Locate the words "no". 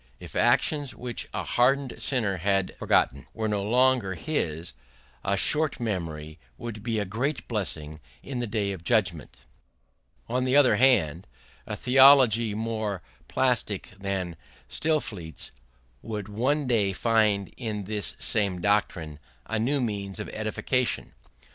3.47-3.61